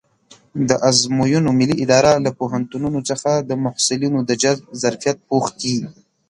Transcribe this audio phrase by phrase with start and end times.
[0.69, 5.75] د ازموینو ملي اداره له پوهنتونونو څخه د محصلینو د جذب ظرفیت پوښتي.